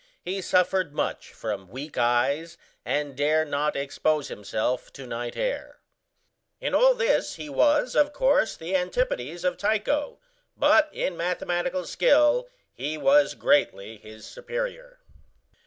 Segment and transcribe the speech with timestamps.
[0.23, 5.77] He suffered much from weak eyes, and dare not expose himself to night air."
[6.59, 10.17] In all this he was, of course, the antipodes of Tycho,
[10.57, 15.01] but in mathematical skill he was greatly his superior.